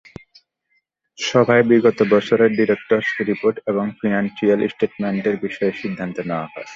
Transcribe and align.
সভায় 1.19 1.63
বিগত 1.69 1.99
বছরের 2.13 2.51
ডিরেক্টরস 2.57 3.09
রিপোর্ট 3.29 3.57
এবং 3.67 3.85
ফিন্যান্সিয়াল 3.97 4.59
স্টেটমেন্টের 4.67 5.35
বিষয়ে 5.45 5.73
সিদ্ধান্ত 5.81 6.17
নেওয়া 6.29 6.47
হয়। 6.47 6.67